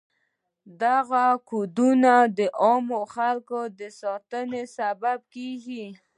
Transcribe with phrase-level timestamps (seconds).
[0.83, 5.85] دغه کودونه د عامو خلکو د ساتنې سبب کیږي.